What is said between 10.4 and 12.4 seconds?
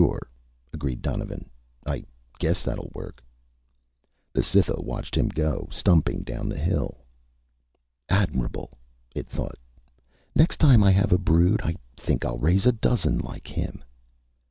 time I have a brood, I think I'll